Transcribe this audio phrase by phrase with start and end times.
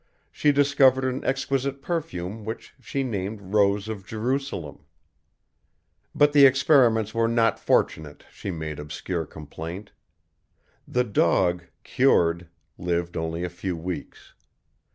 [0.31, 4.79] She discovered an exquisite perfume which she named Rose of Jerusalem.
[6.15, 9.91] But the experiments were not fortunate, she made obscure complaint.
[10.87, 14.33] The dog, cured, lived only a few weeks.